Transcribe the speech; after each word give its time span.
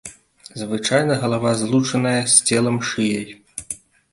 Звычайна 0.61 1.17
галава 1.25 1.51
злучаная 1.61 2.17
з 2.33 2.49
целам 2.49 2.81
шыяй. 2.93 3.29